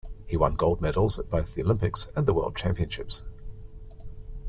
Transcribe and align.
He 0.25 0.35
won 0.35 0.55
gold 0.55 0.81
medals 0.81 1.19
at 1.19 1.29
both 1.29 1.53
the 1.53 1.61
Olympics 1.61 2.07
and 2.15 2.25
the 2.25 2.33
World 2.33 2.55
Championships. 2.55 3.21